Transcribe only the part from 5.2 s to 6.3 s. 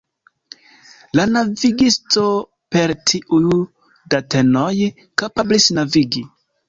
kapablis navigi.